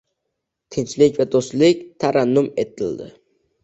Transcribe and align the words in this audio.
Tinchlik 0.77 1.21
va 1.21 1.29
do‘stlik 1.37 1.87
tarannum 2.01 2.53
etildi 2.69 3.17